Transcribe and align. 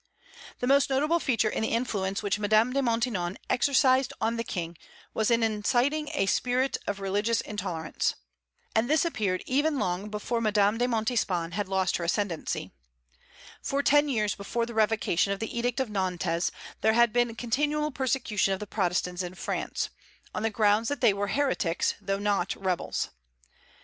The 0.57 0.65
most 0.65 0.89
noticeable 0.89 1.19
feature 1.19 1.47
in 1.47 1.61
the 1.61 1.67
influence 1.75 2.23
which 2.23 2.39
Madame 2.39 2.73
de 2.73 2.81
Maintenon 2.81 3.37
exercised 3.51 4.13
on 4.19 4.35
the 4.35 4.43
King 4.43 4.75
was 5.13 5.29
in 5.29 5.43
inciting 5.43 6.09
a 6.15 6.25
spirit 6.25 6.75
of 6.87 6.99
religious 6.99 7.39
intolerance. 7.41 8.15
And 8.75 8.89
this 8.89 9.05
appeared 9.05 9.43
even 9.45 9.77
long 9.77 10.09
before 10.09 10.41
Madame 10.41 10.79
de 10.79 10.87
Montespan 10.87 11.51
had 11.51 11.67
lost 11.69 11.97
her 11.97 12.03
ascendency. 12.03 12.71
For 13.61 13.83
ten 13.83 14.09
years 14.09 14.33
before 14.33 14.65
the 14.65 14.73
revocation 14.73 15.33
of 15.33 15.39
the 15.39 15.55
Edict 15.55 15.79
of 15.79 15.91
Nantes 15.91 16.49
there 16.81 16.93
had 16.93 17.13
been 17.13 17.35
continual 17.35 17.91
persecution 17.91 18.55
of 18.55 18.59
the 18.59 18.65
Protestants 18.65 19.21
in 19.21 19.35
France, 19.35 19.91
on 20.33 20.41
the 20.41 20.49
ground 20.49 20.87
that 20.87 21.01
they 21.01 21.13
were 21.13 21.27
heretics, 21.27 21.93
though 22.01 22.17
not 22.17 22.55
rebels. 22.55 23.11